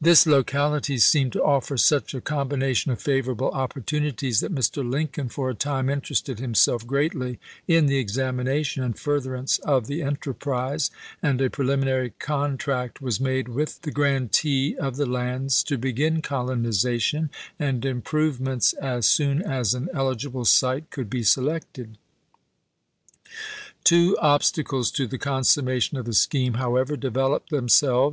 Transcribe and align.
This 0.00 0.28
locality 0.28 0.96
seemed 0.98 1.32
to 1.32 1.42
offer 1.42 1.76
such 1.76 2.14
a 2.14 2.20
com 2.20 2.50
bination 2.50 2.92
of 2.92 3.00
favorable 3.02 3.50
opportunities 3.50 4.38
that 4.38 4.54
Mr. 4.54 4.88
Lincoln 4.88 5.28
for 5.28 5.50
a 5.50 5.54
time 5.56 5.88
interested 5.90 6.38
himself 6.38 6.86
greatly 6.86 7.40
in 7.66 7.86
the 7.86 7.98
examina 8.00 8.64
tion 8.64 8.84
and 8.84 8.96
furtherance 8.96 9.58
of 9.64 9.88
the 9.88 10.02
enterprise, 10.02 10.92
and 11.20 11.40
a 11.40 11.50
pre 11.50 11.66
liminary 11.66 12.12
contract 12.20 13.02
was 13.02 13.18
made 13.18 13.48
with 13.48 13.82
the 13.82 13.90
grantee 13.90 14.76
of 14.78 14.94
the 14.94 15.04
lands 15.04 15.64
to 15.64 15.76
begin 15.76 16.22
colonization 16.22 17.28
and 17.58 17.84
improvements 17.84 18.72
as 18.74 19.04
soon 19.04 19.42
as 19.42 19.74
an 19.74 19.88
eligible 19.92 20.44
site 20.44 20.90
could 20.92 21.10
be 21.10 21.24
selected. 21.24 21.98
Two 23.82 24.16
obstacles 24.20 24.92
to 24.92 25.08
the 25.08 25.18
consummation 25.18 25.96
of 25.98 26.04
the 26.04 26.12
scheme, 26.14 26.54
how 26.54 26.76
ever, 26.76 26.96
developed 26.96 27.50
themselves. 27.50 28.12